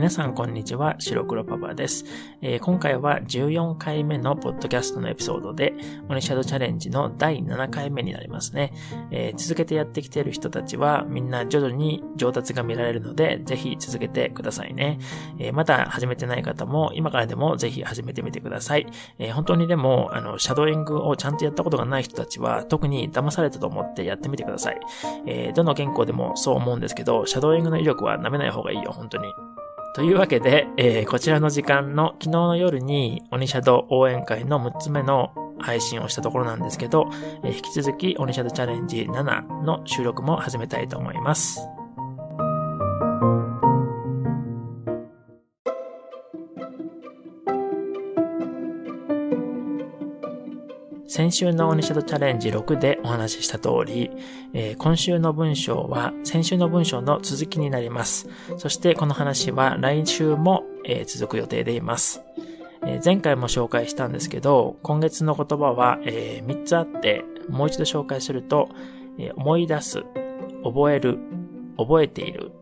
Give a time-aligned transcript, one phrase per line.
[0.00, 2.06] 皆さんこんにちは、白黒パパです、
[2.40, 5.74] えー、今回は14回目のポッドキャストのエピソードで、
[6.08, 8.72] オニシャドチャレンジの第7回目になりますね。
[9.10, 14.98] えー、続けてやってきている人たちはみんな徐々に上達が見られるので、ぜひ続けてくださいね。
[15.38, 18.86] えー、まだ始めてない方も今からでもぜひ始めてみてください。
[19.18, 24.80] え本当にでも、あの、シャドーイングをちゃんとやったことがない人たちは特に騙されたと思ってやってみてください。
[25.26, 29.30] えどの原稿でもそう思うんですけど、シャドーイングの威力は舐めない方がいいよ、本当に。
[29.94, 37.08] というわけで、えー、こちらの時間の昨日の夜に、オニシャド応援会の6つ目の配信をしたところなんですけど、
[37.44, 41.79] えー、引き続きオニシャドチャレンジ7の収録も始めたいと思います。
[51.12, 54.12] 先週のオニシャドチャレンジ6でお話しした通り、
[54.54, 58.28] えー、今週の文章は先週の文章の続きになります。
[58.58, 62.22] そしてこの話は来週も、えー、続く予定でいます。
[62.86, 68.68] えー、前回も紹介したんですけど、今月の言葉は、え3つあって、もう一度紹介すると、
[69.18, 70.04] え思い出す、
[70.62, 71.18] 覚える、
[71.76, 72.52] 覚えている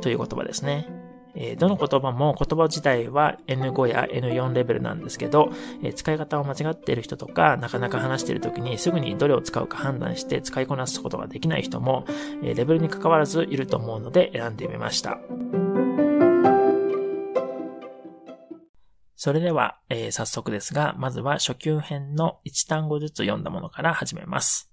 [0.00, 1.01] という言葉ですね。
[1.34, 5.50] えどの言葉も言葉自体は N5 や N4 レベルなんですけど、
[5.82, 12.04] え使い方を間違っている人とか、なかなか話している時にすぐにどれを使うか判断して使いこなすことができない人も、
[12.42, 15.18] えレベルに関わらずいると思うので選んでみました。
[19.16, 24.68] それでは、えー、早速ですが、まずは初級編の1単語ずつ読んだものから始めます。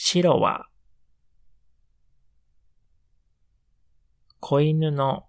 [0.00, 0.68] 白は
[4.40, 5.26] 子犬の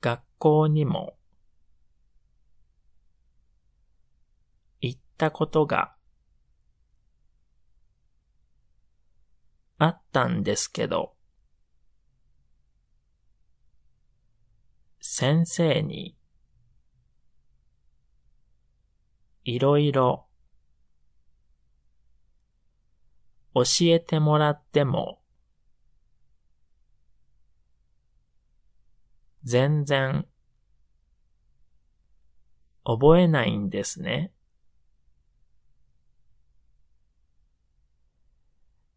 [0.00, 1.14] 学校にも
[4.80, 5.94] 行ったことが
[9.78, 11.14] あったんですけど、
[15.00, 16.16] 先生に
[19.44, 20.26] いろいろ
[23.54, 25.19] 教えてもらっても
[29.44, 30.26] 全然
[32.84, 34.32] 覚えないんですね。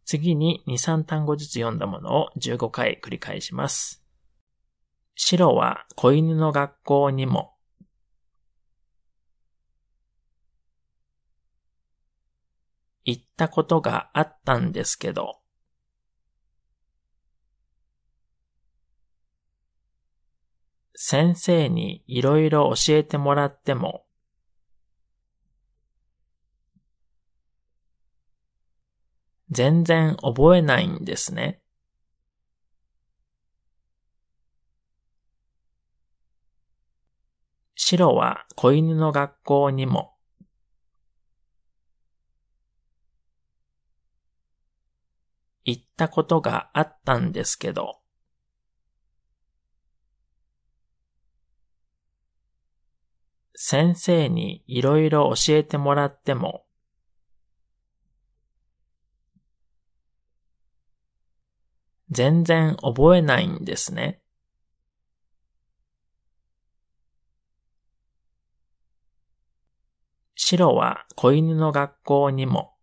[0.06, 4.04] 次に2、3単語ずつ読んだものを15回繰り返します。
[5.16, 7.54] 白は子犬の学校にも
[13.06, 15.43] 行ったことがあったんですけど、
[21.06, 24.06] 先生にいろいろ教えてもらっても、
[29.50, 31.62] 全然覚えないんですね。
[37.75, 40.16] 白は子犬の学校にも、
[45.66, 48.03] 行ったことがあったんですけど、
[53.56, 56.66] 先生にいろいろ教えてもらっても、
[62.09, 64.22] 全然覚えないんですね。
[70.36, 72.74] 白は子犬の学校にも、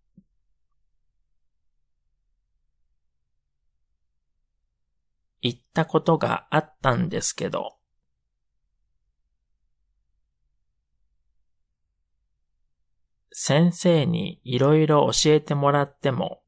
[5.42, 7.79] 行ったことがあったんですけど、
[13.32, 16.42] 先生にいろいろ教えてもらっても、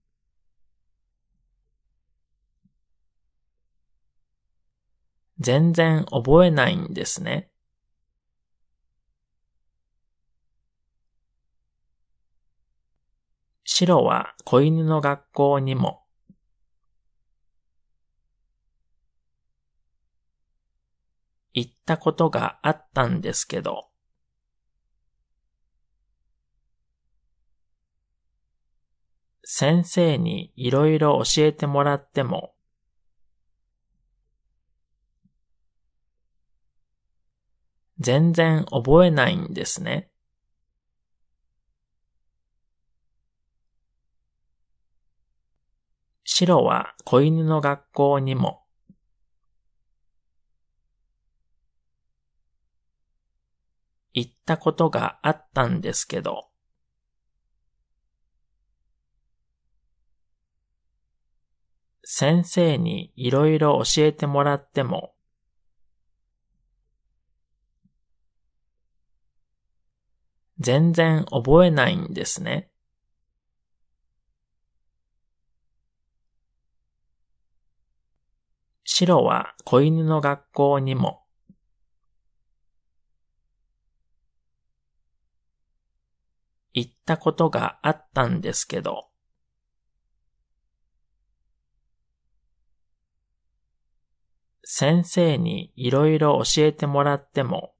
[5.39, 7.51] 全然覚えないんですね。
[13.65, 16.03] 白は子犬の学校にも、
[21.55, 23.92] 行ったことがあったんですけど、
[29.55, 32.55] 先生にいろいろ教えてもらっても、
[37.99, 40.11] 全然覚えないんですね。
[46.25, 48.65] 白は子犬の学校にも、
[54.15, 56.52] 行ったことがあったんですけど、
[62.05, 65.15] 先生にいろいろ教えてもらっても、
[70.59, 72.71] 全然覚えないんですね。
[78.85, 81.23] 白は子犬の学校にも、
[86.75, 89.12] 行ったことがあったんですけど、
[94.65, 97.75] 先生にいろいろ教えてもらっても、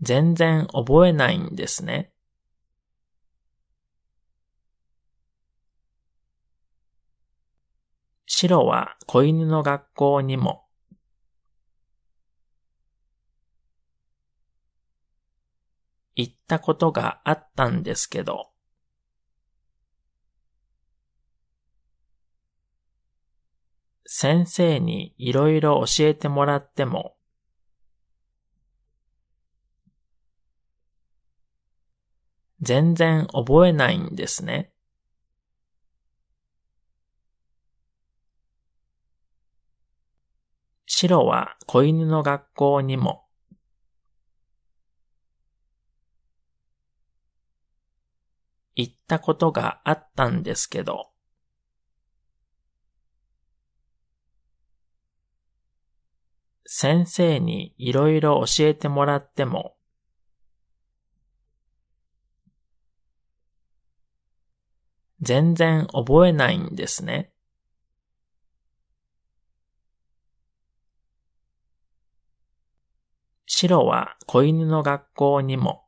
[0.00, 2.12] 全然覚えないんですね。
[8.26, 10.64] 白は子犬の学校にも、
[16.16, 18.53] 行ったことがあったんですけど、
[24.06, 27.16] 先生にいろいろ教えてもらっても、
[32.60, 34.72] 全然覚えないんですね。
[40.86, 43.24] 白は子犬の学校にも、
[48.76, 51.13] 行ったことがあったんですけど、
[56.76, 59.76] 先生にいろいろ教えてもらっても、
[65.20, 67.32] 全然覚えないんですね。
[73.46, 75.84] 白は子犬の学校にも、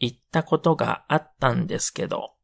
[0.00, 2.37] 行ったことがあったんですけど、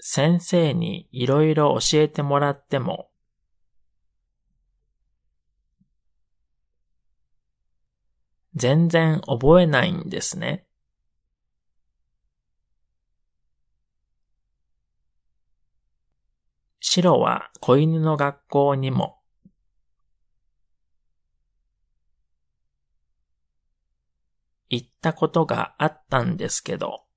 [0.00, 3.10] 先生にいろいろ教えてもらっても、
[8.54, 10.66] 全然覚えないんですね。
[16.80, 19.18] 白は子犬の学校にも、
[24.70, 27.07] 行ったことがあったんですけど、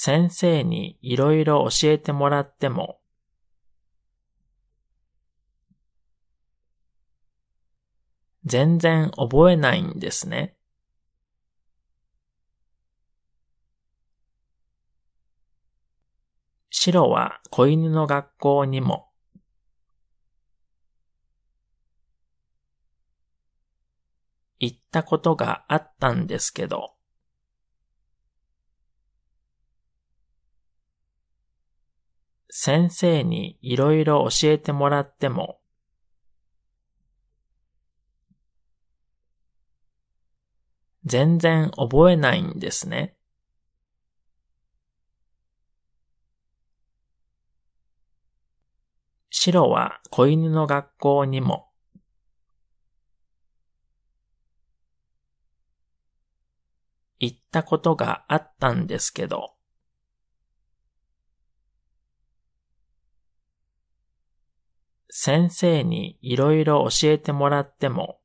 [0.00, 3.00] 先生にいろいろ教えてもらっても、
[8.44, 10.56] 全然覚えないんですね。
[16.70, 19.08] 白は子犬の学校にも、
[24.60, 26.97] 行ったことがあったんですけど、
[32.50, 35.60] 先生にいろいろ教えてもらっても、
[41.04, 43.16] 全然覚えないんですね。
[49.30, 51.68] 白は子犬の学校にも、
[57.20, 59.57] 行ったことがあったんですけど、
[65.20, 68.20] 先生にいろいろ教えてもらっても、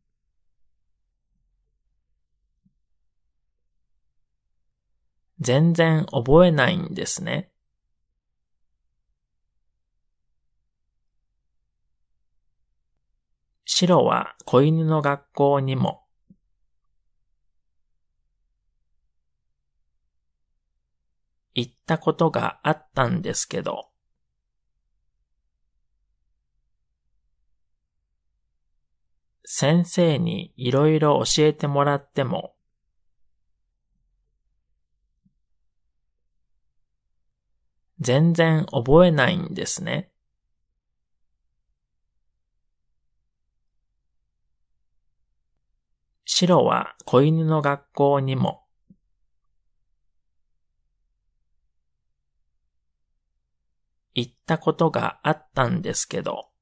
[5.40, 7.52] 全然覚えないんですね。
[13.66, 16.04] 白は子犬の学校にも、
[21.56, 23.93] 行ったことがあったんですけど、
[29.46, 32.56] 先生にいろいろ教えてもらっても、
[38.00, 40.12] 全然覚えないんですね。
[46.26, 48.64] 白は子犬の学校にも、
[54.16, 56.53] 行ったことがあったんですけど、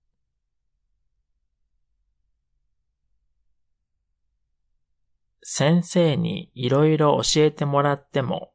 [5.43, 8.53] 先生にいろいろ教えてもらっても、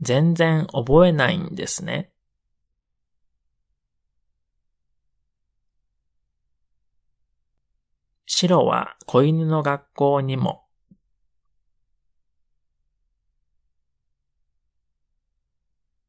[0.00, 2.12] 全然覚えないんですね。
[8.26, 10.64] 白は子犬の学校にも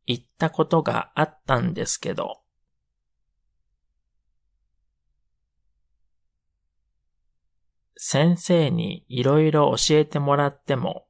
[0.08, 2.45] 行ったことがあったんですけど、
[7.98, 11.08] 先生にいろいろ教えてもらっても、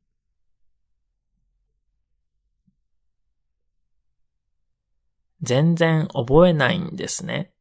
[5.42, 7.52] 全然覚えないんですね。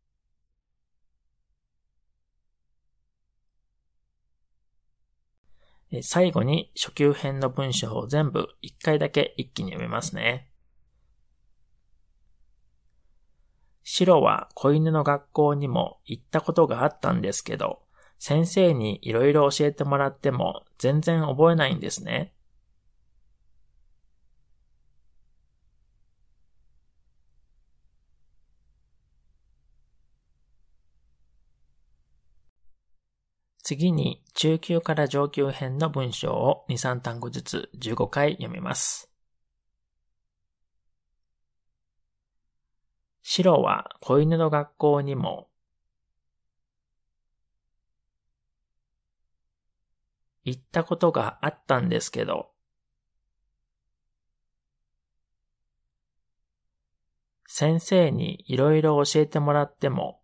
[6.03, 10.51] 最後に初級編の文章を全部一回だけ一気に読みますね。
[13.85, 17.84] 白は子犬の学校にも行ったことがあったんですけど、
[18.27, 22.33] 先生にいろいろ教えてもらっても全然覚えないんですね。
[33.63, 39.11] 次に中級から上級編の文章を2、3単語ずつ15回読みます。
[43.23, 45.51] 白は子犬の学校にも
[50.45, 52.51] 行ったことがあったんですけど、
[57.47, 60.21] 先生にいろいろ教えてもらっても、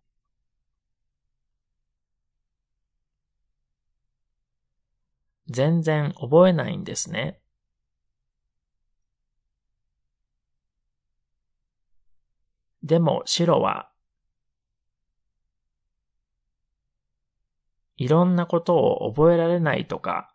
[5.47, 7.41] 全然覚えないんですね。
[12.83, 13.90] でも白は、
[18.01, 20.33] いろんなことを覚えられないとか、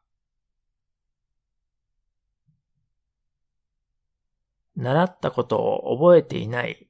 [4.76, 6.88] 習ったことを覚えていない。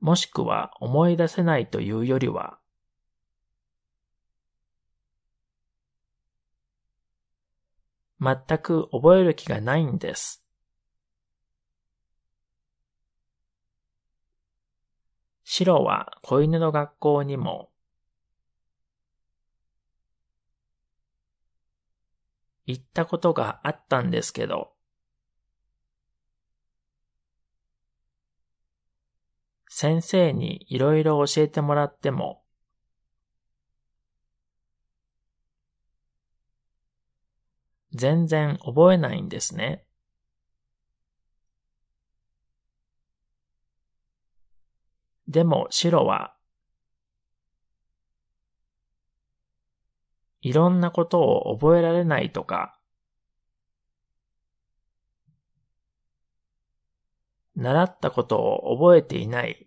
[0.00, 2.58] もしくは思い出せないというよりは、
[8.20, 10.41] 全く覚える気がないんです。
[15.44, 17.70] 白は子犬の学校にも。
[22.66, 24.72] 行ったことがあったんですけど、
[29.68, 32.42] 先生にいろいろ教えてもらっても、
[37.94, 39.84] 全然覚えないんですね。
[45.32, 46.34] でも白は、
[50.42, 52.78] いろんなことを覚えられないとか、
[57.56, 59.66] 習ったことを覚えていない。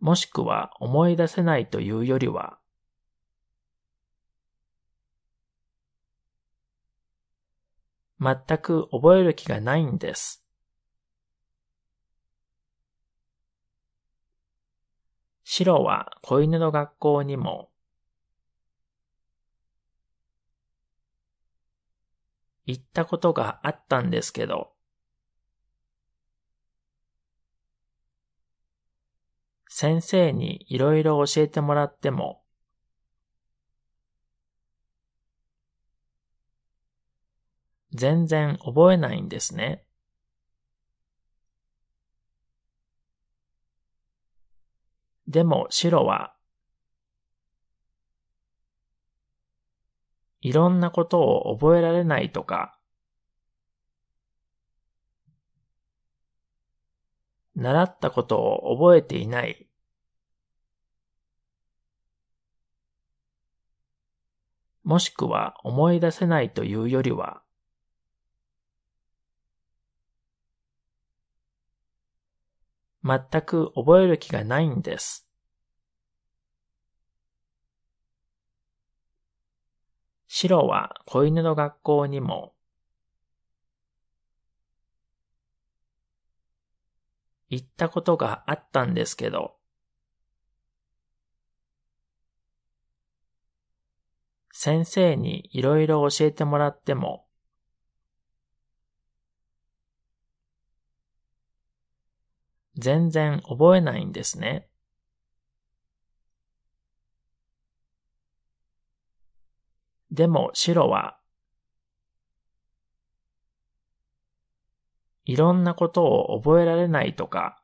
[0.00, 2.57] もしくは思い出せないというよりは、
[8.20, 10.44] 全く覚える気がないんです。
[15.44, 17.70] 白は子犬の学校にも
[22.66, 24.72] 行ったことがあったんですけど、
[29.68, 32.42] 先生にいろいろ教えてもらっても、
[37.98, 39.84] 全然覚えないんですね。
[45.26, 46.32] でも白は、
[50.40, 52.78] いろんなことを覚えられないとか、
[57.56, 59.68] 習ったことを覚えていない。
[64.84, 67.42] もしくは思い出せないというよりは、
[73.04, 75.28] 全く覚える気がないんです。
[80.28, 82.54] 白は子犬の学校にも
[87.50, 89.56] 行ったことがあったんですけど、
[94.52, 97.27] 先生にいろいろ教えてもらっても、
[102.78, 104.68] 全然覚えないんですね。
[110.10, 111.18] でも白は
[115.24, 117.62] いろんなことを覚えられないとか、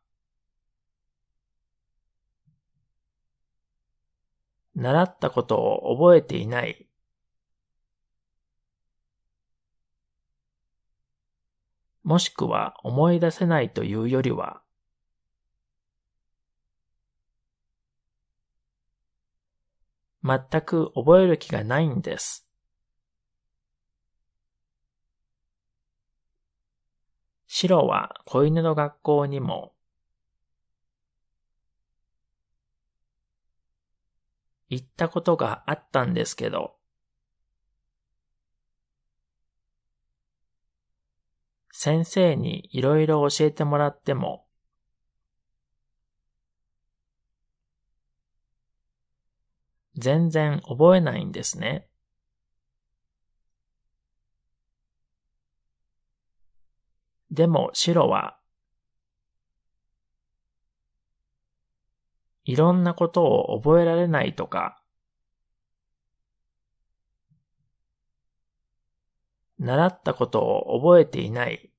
[4.75, 6.87] 習ったことを覚えていない。
[12.03, 14.64] もしくは思い出せないというよりは、
[20.25, 22.49] 全く覚える気がないんです。
[27.47, 29.75] 白は子犬の学校にも
[34.69, 36.75] 行ったことがあったんですけど、
[41.71, 44.44] 先生にいろいろ教えてもらっても、
[49.97, 51.89] 全然覚えないんですね。
[57.31, 58.39] でも白は
[62.45, 64.81] いろんなことを覚えられないとか、
[69.59, 71.71] 習ったことを覚えていない。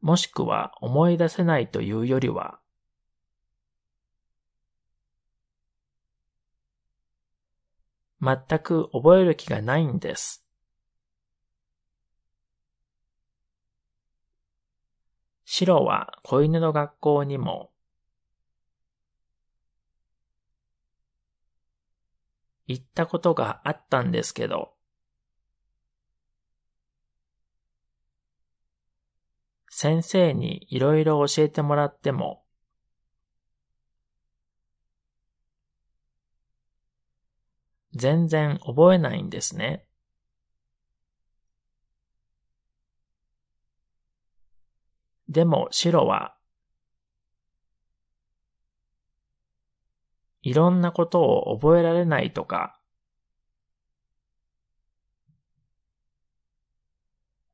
[0.00, 2.60] もしくは思い出せないというよりは、
[8.20, 10.44] 全く覚える気がないんです。
[15.44, 17.70] 白は子犬の学校にも
[22.66, 24.74] 行ったことがあったんですけど、
[29.70, 32.42] 先生にいろいろ教えてもらっても、
[37.98, 39.84] 全然覚えないんですね。
[45.28, 46.34] でも白は
[50.42, 52.80] いろんなことを覚えられないとか、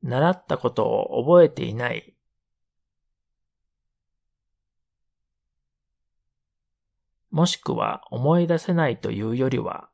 [0.03, 2.15] 習ったことを覚えていない。
[7.31, 9.89] もしくは思い出せないというよりは、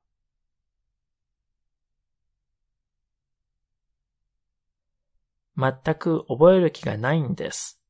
[5.60, 7.80] 全く覚える気がないんです。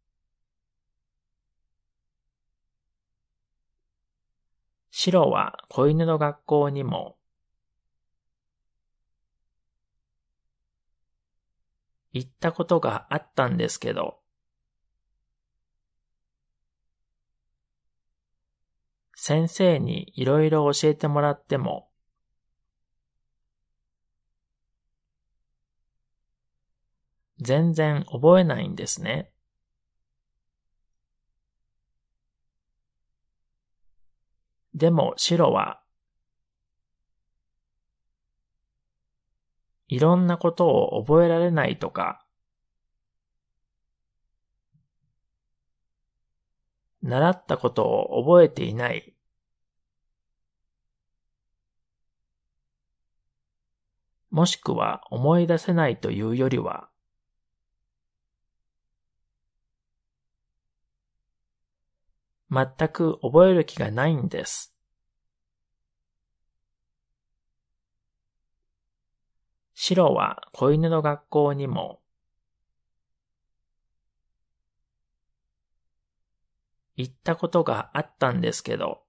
[4.91, 7.17] 白は子犬の学校にも
[12.13, 14.21] 行ったことがあったんですけど、
[19.15, 21.90] 先生にいろいろ教えてもらっても、
[27.41, 29.31] 全然覚えないんですね。
[34.75, 35.81] でも白は
[39.89, 42.25] いろんなことを覚えられないとか、
[47.03, 49.15] 習ったことを覚えていない。
[54.31, 56.90] もしくは思い出せないというよりは、
[62.51, 64.75] 全く覚える気がないんです。
[69.75, 72.01] 白は子犬の学校にも
[76.97, 79.03] 行ったことがあったんですけど、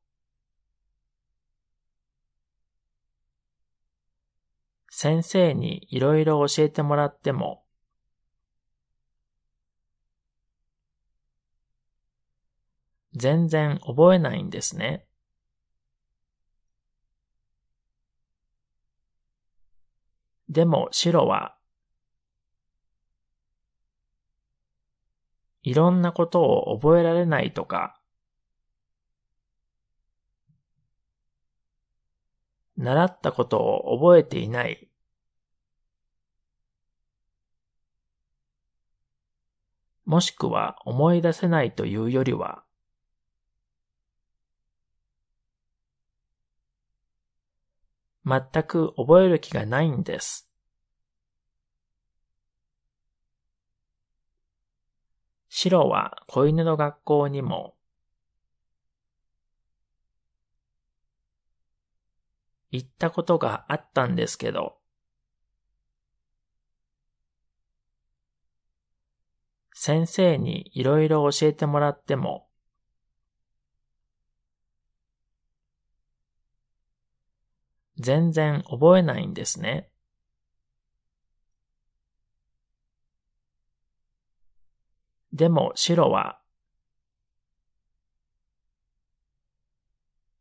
[4.89, 7.63] 先生にいろいろ教えてもらっても、
[13.13, 15.05] 全然覚えないんですね。
[20.49, 21.55] でも白は
[25.63, 27.99] いろんなことを覚えられないとか、
[32.77, 34.89] 習ったことを覚えていない。
[40.05, 42.63] もしくは思い出せないというよりは、
[48.25, 50.47] 全く覚える気がないんです。
[55.49, 57.75] 白は子犬の学校にも
[62.71, 64.77] 行ったことがあったんですけど、
[69.73, 72.47] 先生にいろいろ教えてもらっても、
[78.01, 79.89] 全然覚えないんですね。
[85.31, 86.41] でも白は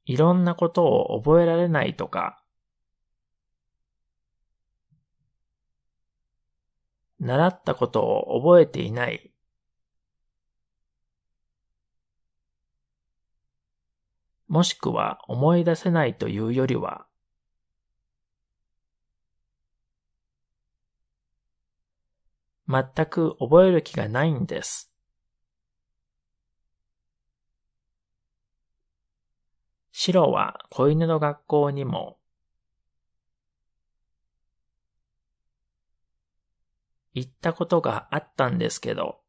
[0.05, 2.43] いろんなことを覚えられないとか、
[7.21, 9.31] 習ったことを覚えていない。
[14.49, 17.07] もしくは思い出せないというよりは、
[22.71, 24.93] 全く覚える気がないんです。
[29.93, 32.19] 白は子犬の学校にも
[37.15, 39.21] 行ったことがあったんですけど、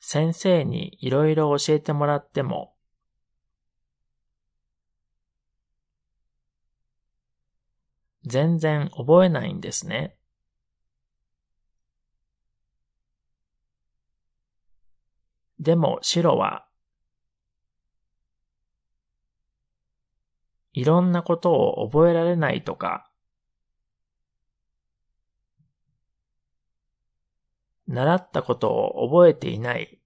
[0.00, 2.73] 先生にいろいろ教えてもらっても、
[8.24, 10.16] 全然覚えないんですね。
[15.60, 16.66] でも白は
[20.74, 23.08] いろんなことを覚えられないとか、
[27.86, 30.00] 習ったことを覚えていない。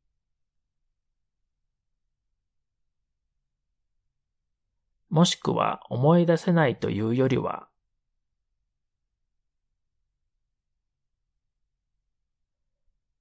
[5.09, 7.67] もしくは思い出せないというよりは、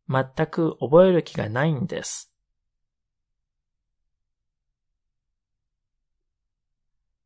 [0.09, 2.31] 全く覚える気がないんです。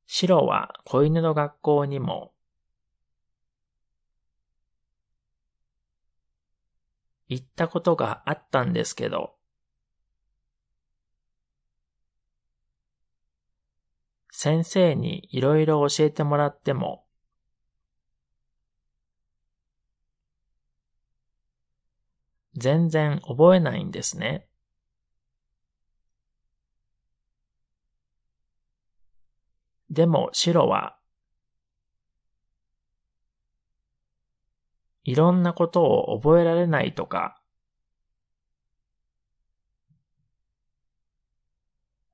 [0.08, 2.34] 白は子犬の学校にも
[7.30, 9.36] 行ったことがあったんですけど、
[14.32, 17.06] 先生にいろいろ教えてもらっても、
[22.62, 24.46] 全然覚えないんですね。
[29.90, 30.96] でも白は
[35.04, 37.42] いろんなことを覚えられないとか、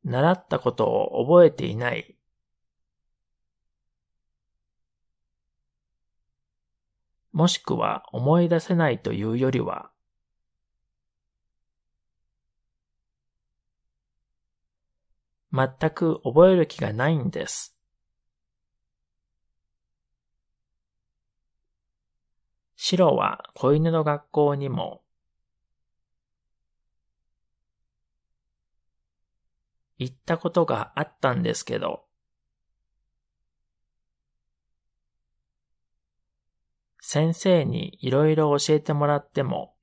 [0.05, 2.15] 習ったことを覚えていない。
[7.33, 9.91] もしくは思い出せないというよりは、
[15.57, 17.75] 全く覚える気がないんです。
[22.75, 25.01] 白は子犬の学校にも
[29.97, 32.03] 行ったことがあったんですけど、
[37.01, 39.76] 先生にいろいろ教えてもらっても、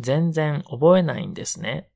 [0.00, 1.88] 全然覚えないんですね。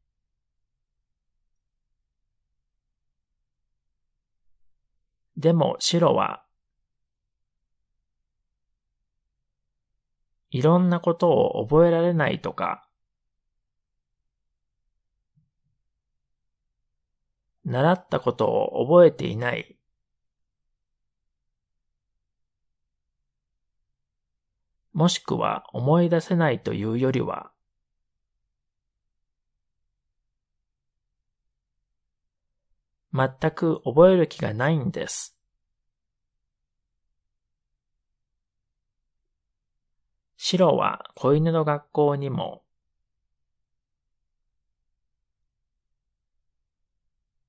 [5.37, 6.45] でも白は
[10.51, 12.87] いろんなことを覚えられないとか、
[17.65, 19.77] 習ったことを覚えていない。
[24.93, 27.54] もしくは思い出せないというよりは、
[33.15, 35.39] 全く覚える気がないんです。
[40.37, 42.65] 白は子犬の学校にも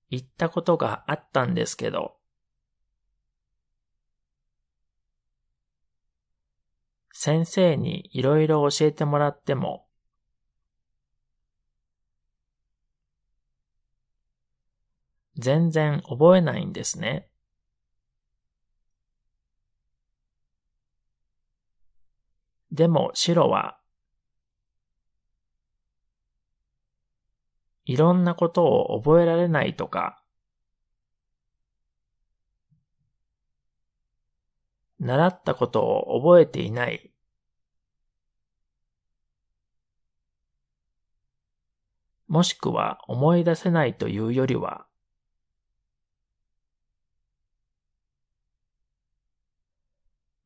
[0.09, 2.15] 行ったことがあったんですけど、
[7.11, 9.87] 先生にいろいろ教えてもらっても、
[15.37, 17.27] 全然覚えないんですね。
[22.71, 23.79] でも白は
[27.85, 30.21] いろんなことを覚えられないとか、
[34.99, 37.11] 習ったことを覚えていない。
[42.27, 44.87] もしくは思い出せないというよりは、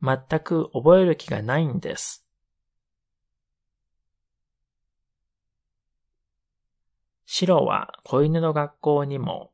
[0.02, 2.26] 全く覚える気がないんです。
[7.26, 9.52] 白は子犬の学校にも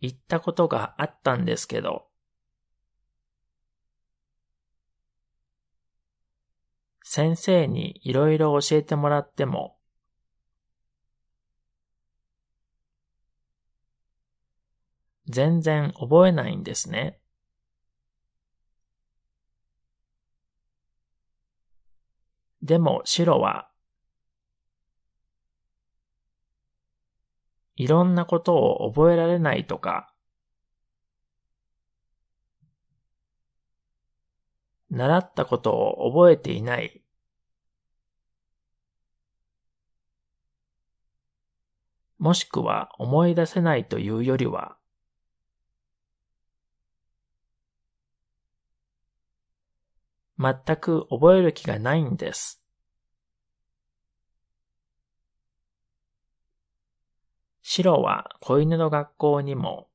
[0.00, 2.08] 行ったことがあったんですけど、
[7.04, 9.76] 先生にいろいろ教えてもらっても、
[15.26, 17.18] 全然覚えないんですね。
[22.62, 23.68] でも白は
[27.76, 30.12] いろんなことを覚えられないとか、
[34.90, 37.02] 習ったことを覚えていない。
[42.18, 44.76] もしくは思い出せないというよりは、
[50.42, 52.60] 全く覚える気がないんです。
[57.62, 59.88] 白は子犬の学校にも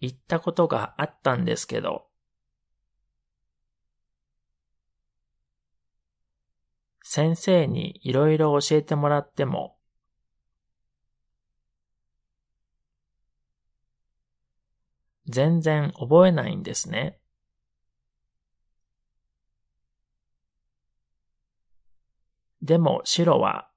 [0.00, 2.06] 行ったことがあったんですけど、
[7.02, 9.77] 先生にいろいろ教えてもらっても、
[15.28, 17.18] 全然覚えないんですね。
[22.62, 23.68] でも白は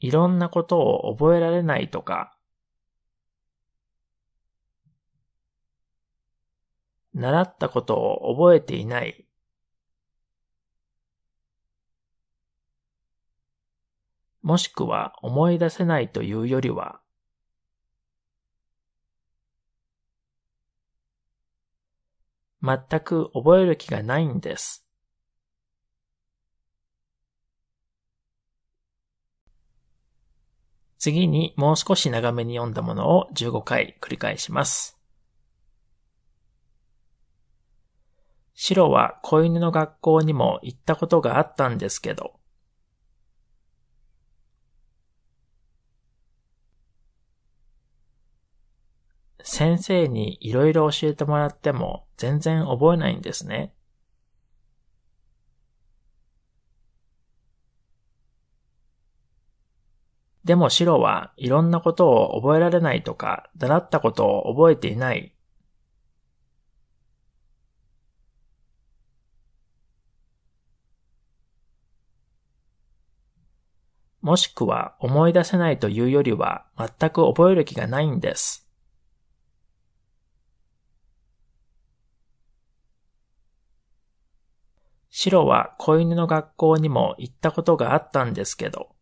[0.00, 2.36] いろんなことを覚えられないとか、
[7.14, 9.26] 習ったことを覚えていない。
[14.42, 17.01] もしくは思い出せないというよりは、
[22.62, 24.86] 全く覚える気がないんです。
[30.98, 34.96] 次にもう少し長めに読んだものを15回繰り返します。
[38.54, 42.38] 白は子犬の学校にも行ったことがあったんですけど、
[49.42, 53.74] 先生にいろいろ教えてもらっても全然覚えないんですね。
[60.44, 65.34] でも白はいろんなことを覚えられないとか、習ったことを覚えていない。
[74.20, 78.71] もしくは思い出せないというよりは全く覚える気がないんです。
[85.14, 88.96] 白は子犬の学校にも行ったことがあったんですけど、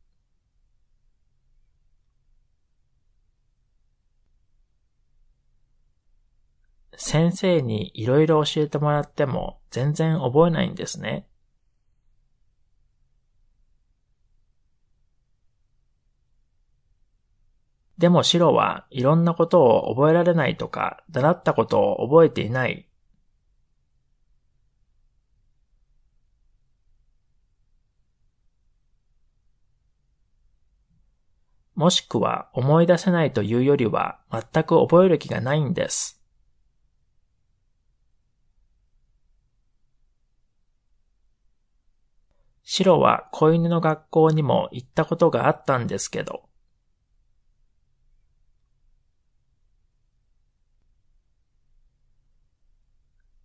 [6.96, 11.28] 先生にいろいろ教えてもらっても全然覚えないんですね。
[17.98, 22.89] でも白はいろんなことを覚えられないとか、習ったことを覚えていない
[31.80, 36.22] もしくは思い出せないというよりは全く覚える気がないんです。
[42.62, 46.42] 白は子犬の学校にも行ったことがあったんですけど、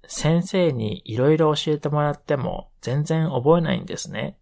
[0.07, 4.37] 先生にいろいろ教えてもらっても全然覚えないんですね。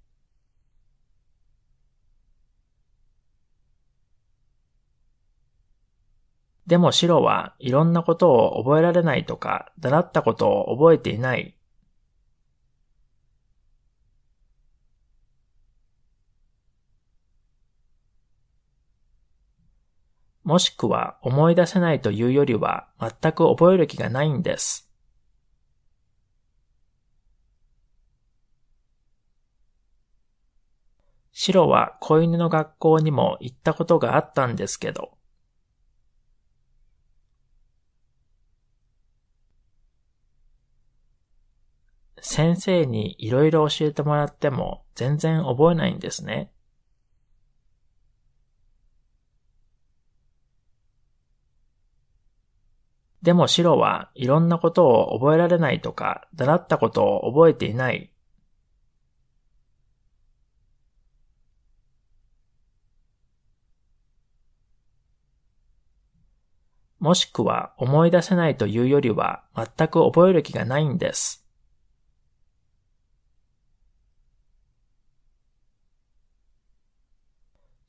[6.68, 11.58] でも白はいろんなことを覚えられないとか、習ったことを覚えていない。
[20.44, 24.90] もしくは思い出せないというよりは全く覚える気がないんです。
[31.32, 35.13] 白は子犬の学校にも行ったことがあったんですけど、
[42.26, 46.52] 先生にいろいろ教えてもらっても全然覚えないんですね。
[53.22, 58.10] でもシロはいろんなことを覚えられないとか、習ったことを覚えていない。
[67.00, 71.43] もしくは思い出せないというよりは全く覚える気がないんです。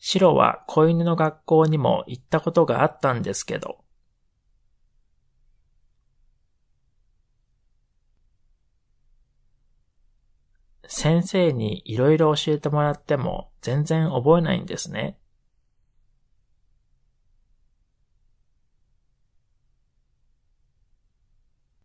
[0.07, 3.79] シロは子犬の学校にも行ったことがあったんですけど、
[10.87, 15.17] 先生にいろいろ教えてもらっても全然覚えないんですね。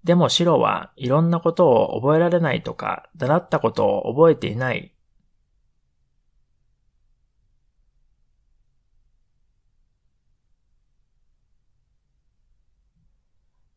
[0.03, 4.93] でもシロはいろんなことを覚えられないとか、習ったことを覚えていない。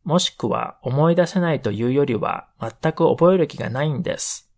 [0.04, 4.52] もしくは思い出せないというよりは全く覚える気がないんです。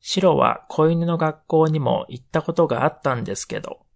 [0.00, 3.86] シロは子犬の学校にも行ったことがあったんですけど、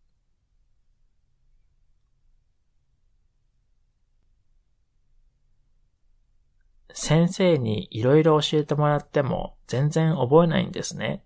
[6.92, 11.24] 先生にいろいろ教えてもらっても全然覚えないんですね。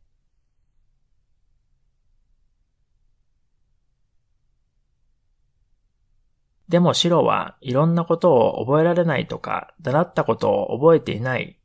[6.68, 11.59] でもシロはいろんなことを覚えられないとか、習ったことを覚えていない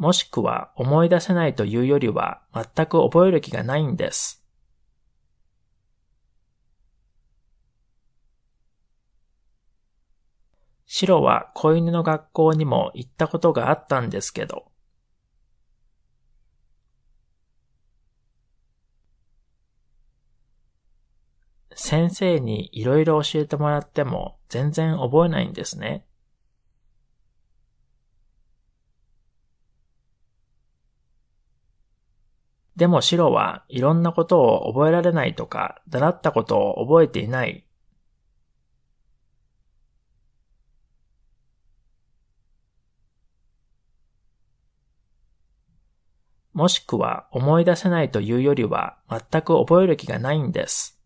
[0.00, 4.42] もしくは思い出せないというよりは全く覚える気がないんです。
[10.86, 14.69] シロは子犬の学校にも行ったことがあったんですけど、
[21.82, 26.04] 先生にいろいろ教えてもらっても全然覚えないんですね。
[32.76, 37.66] でもシロはいろんなことを覚えられないとか、習ったことを覚えていない。
[46.52, 50.99] もしくは思い出せないというよりは全く覚える気がないんです。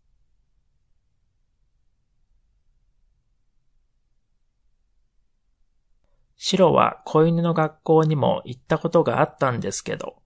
[6.37, 10.21] シロは子犬の学校にも行ったことがあったんですけど、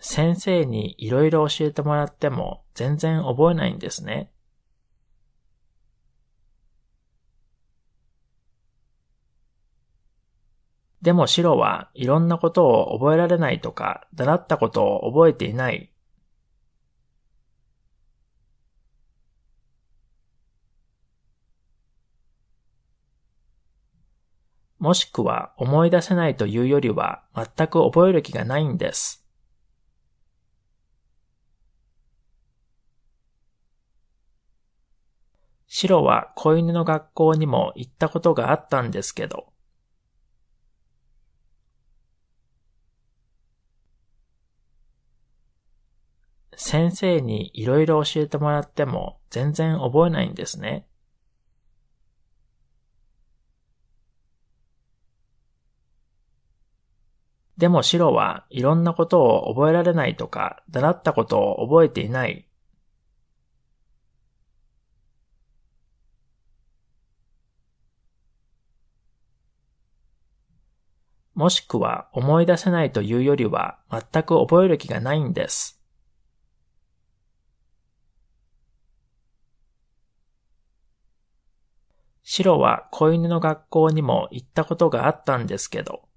[0.00, 4.30] 先生にいろいろ教えてもらっても全然覚えないんですね。
[11.02, 15.90] でもシロはいろんなことを覚えられないとか、習ったことを覚えていない。
[24.80, 29.24] もしくは思い出せないというよりは全く覚える気がないんです。
[35.66, 39.52] シロは子犬の学校にも行ったことがあったんですけど、
[46.56, 50.86] 先生にいろいろ教えてもらっても全然覚えないんですね。
[57.60, 62.46] でもシロはいろんなことを覚えられないとか、習ったことを覚えていない
[71.34, 75.80] もしくは思い出せないというよりは全く覚える気がないんです。
[82.22, 86.09] シロは子犬の学校にも行ったことがあったんですけど、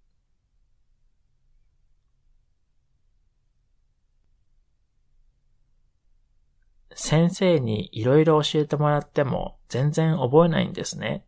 [6.96, 11.26] 先生にいろいろ教えてもらっても全然覚えないんですね。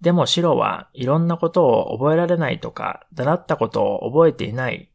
[0.00, 4.90] でも白はいろんなことを覚えられないとか、習ったことを覚えていない。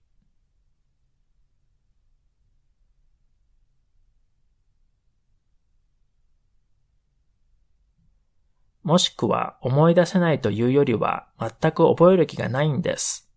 [8.84, 13.33] もしくは思い出せないというよりは全く覚える気がないんです。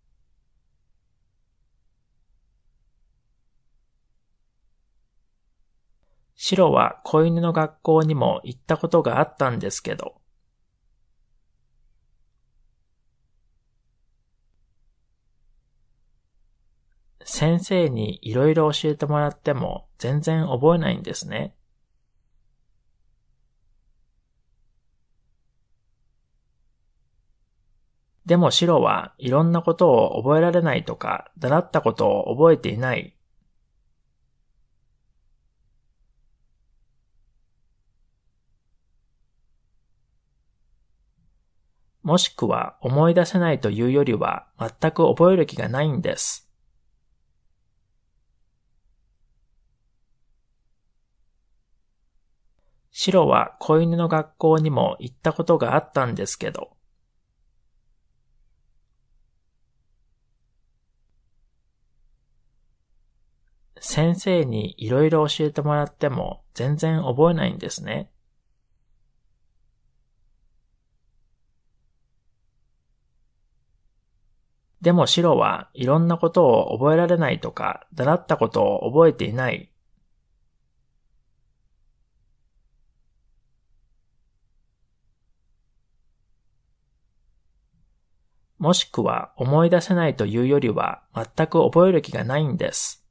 [6.37, 10.21] 白は子犬の学校にも行ったことがあったんですけど、
[17.23, 21.55] 先生にいろいろ教えてもらっても全然覚えないんですね。
[28.25, 33.16] でも白はいろんなことを覚えられないとか、習ったことを覚えていない。
[42.07, 46.49] もしくは思い出せないというよりは全く覚える気がないんです。
[52.91, 56.77] 白は子犬の学校にも行ったことがあったんですけど、
[63.81, 68.09] 先生にいろいろ教えてもらっても全然覚えないんですね。
[74.81, 79.71] でも白はいろんなことを覚えられないとか、習ったことを覚えていない。
[88.59, 93.03] もしくは思い出せないというよりは全く覚える気がないんです。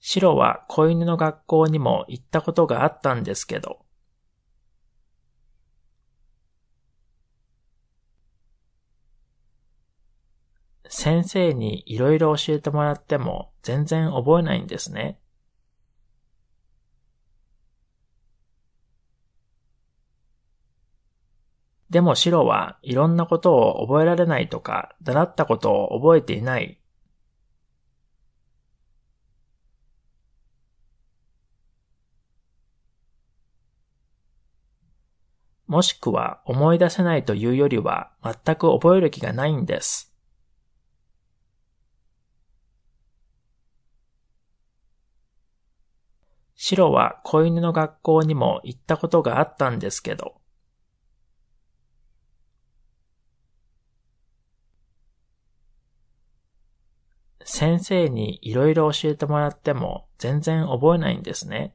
[0.00, 3.84] 白は子犬の学校にも行ったことがあったんですけど、
[10.90, 15.18] 先生にいろいろ教えてもらっても全然覚えないんですね。
[21.90, 26.80] でも白はいろんなことを覚えられないとか、習ったことを覚えていない
[35.66, 40.09] もしくは思い出せないというよりは全く覚える気がないんです。
[46.62, 50.34] 白は子犬の学校にも行ったことがあったんですけど、
[57.42, 61.74] 先生にいろいろ教えてもらっても全然覚えないんですね。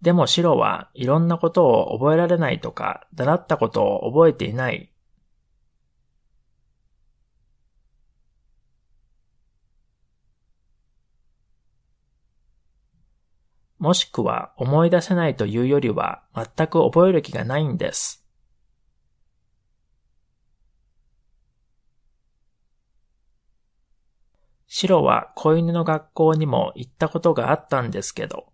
[0.00, 4.95] でも白はいろんなことを覚えられないとか、習ったことを覚えていない。
[13.86, 18.26] もしくは思い出せないというよりは全く覚える気がないんです。
[24.66, 28.52] 白は子犬の学校にも行ったことがあったんですけど、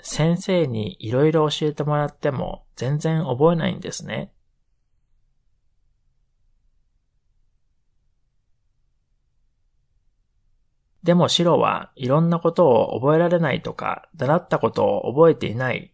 [0.00, 4.32] 先生にいろいろ教えてもらっても全然覚えないんですね。
[11.02, 15.92] でも白はいろんなことを覚えられないとか、習ったことを覚えていない。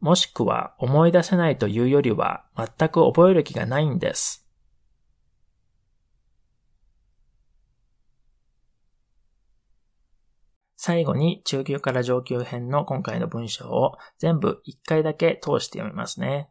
[0.00, 4.41] もしくは思い出せないというよりは全く覚える気がないんです。
[10.84, 16.50] 最後に中級から上級編の今回の文章を全部一回だけ通して読みますね。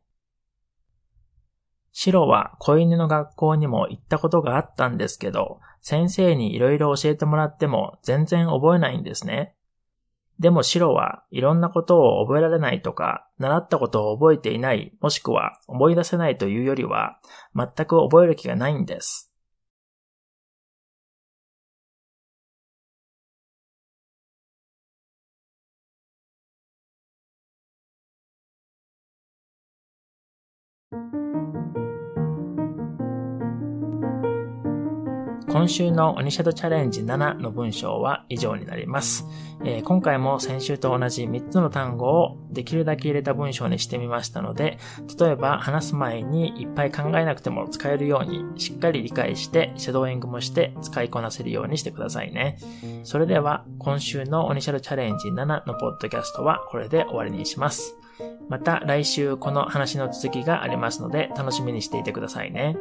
[1.92, 9.54] 白は子犬の学校にも行ったことがあったんですけど、先生に色々教えてもらっても全然覚えないんですね。
[10.40, 17.20] でも白はいろんなことを覚えられないとか、習ったことを覚えていない、もしくは思い出せないというよりは、
[17.54, 19.31] 全く覚える気がないんです。
[35.52, 39.26] 今週のオニシャドチャレンジ7の文章は以上になります。
[39.64, 44.80] えー、今回も先週と同じ3つの単語をできるだけ入れた文章にしてみましたので、
[45.20, 52.58] 例えば話す前にいっぱい考えなくても使えるようにしっかり理解してシャドーイングもして使いこなせるようにしてくださいね。
[53.04, 57.98] それでは今週のオニシャドチャレンジ7のポッドキャストはこれで終わりにします。
[58.50, 62.76] また来週この話の続きがありますので楽しみにしていてくださいね。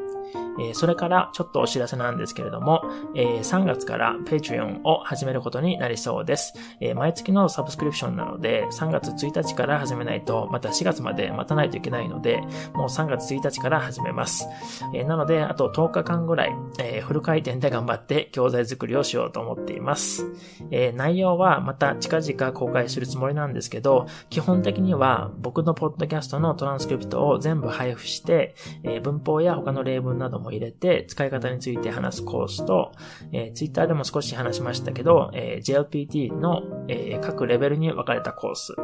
[0.58, 2.82] えそれからちょっとお知らせなんですけれども、
[3.14, 6.54] え3月から Patreon を始めることになりそうです。
[6.80, 12.42] え毎月のサブスクリプションなので、3月1日から始めないと、また4月まで待たないといけないので、
[12.74, 14.48] もう3月1日から始めます。
[14.94, 20.26] えなので、あと10日間ぐらい、えフル回転で頑張って教材作りをしようと思っています。
[20.70, 32.92] え内容はまた近々公開するつもりなんですけど、基本的には僕のポッドキャストのトランスクリプトを全部配布して、え文法や他の例文なども入れて使い方について話すコースと、
[33.32, 38.74] えー、Twitter でも少し話しましたけど、えー、JLPT の、えー、各レベルに分かれたコース、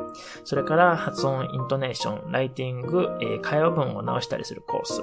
[0.45, 5.03] それから発音、イントネーション、ライティング、えー、会話文を直したりするコース、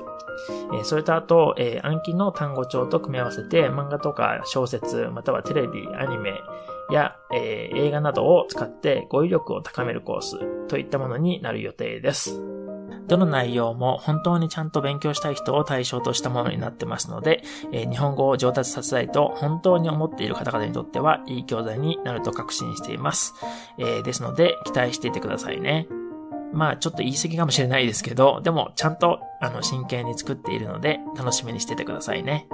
[0.73, 6.33] えー、それとあと、えー、暗記の単語帳と組み合わせて漫画とか小説、またはテレビ、アニメ、
[6.91, 12.41] や、えー、映画などを使って語彙力を高めるコースといったものになる予定です。
[13.07, 23.33] どの内容も本当にちゃんと勉強したい人を対象としたものになってますので、えー、日本語を上達させたいと本当に思っている方々にとってはいい教材になると確信しています。
[23.77, 25.87] えー、ですので、期待していてくださいね。
[26.53, 32.47] まあ、ちょっと言い過ぎかもしれないですけど、でも、ちゃんと、あの、真剣に作っているので、楽しみにしててくださいね。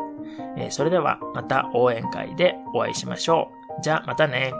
[0.57, 3.58] えー、それでは、また応援会でお会いしましょう。
[3.81, 4.51] じゃあ、またね。